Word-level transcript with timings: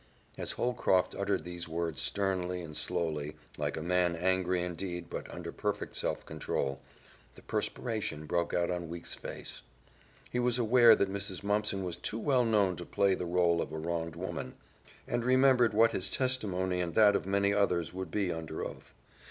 As 0.35 0.53
Holcroft 0.53 1.13
uttered 1.13 1.43
these 1.43 1.69
words 1.69 2.01
sternly 2.01 2.63
and 2.63 2.75
slowly, 2.75 3.35
like 3.55 3.77
a 3.77 3.83
man 3.83 4.15
angry 4.15 4.63
indeed 4.63 5.11
but 5.11 5.31
under 5.31 5.51
perfect 5.51 5.95
self 5.95 6.25
control, 6.25 6.81
the 7.35 7.43
perspiration 7.43 8.25
broke 8.25 8.51
out 8.51 8.71
on 8.71 8.89
Weeks' 8.89 9.13
face. 9.13 9.61
He 10.31 10.39
was 10.39 10.57
aware 10.57 10.95
that 10.95 11.13
Mrs. 11.13 11.43
Mumpson 11.43 11.83
was 11.83 11.97
too 11.97 12.17
well 12.17 12.43
known 12.43 12.75
to 12.77 12.83
play 12.87 13.13
the 13.13 13.27
role 13.27 13.61
of 13.61 13.71
a 13.71 13.77
wronged 13.77 14.15
woman, 14.15 14.55
and 15.07 15.23
remembered 15.23 15.71
what 15.75 15.91
his 15.91 16.09
testimony 16.09 16.81
and 16.81 16.95
that 16.95 17.15
of 17.15 17.27
many 17.27 17.53
others 17.53 17.93
would 17.93 18.09
be 18.09 18.31
under 18.33 18.65
oath. 18.65 18.95